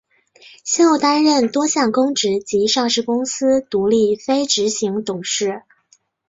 [0.63, 5.61] 先后担任多项公职及上市公司独立非执行董事。